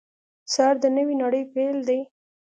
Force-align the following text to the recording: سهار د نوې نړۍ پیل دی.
سهار 0.53 0.75
د 0.83 0.85
نوې 0.97 1.15
نړۍ 1.23 1.43
پیل 1.53 1.77
دی. 1.87 1.99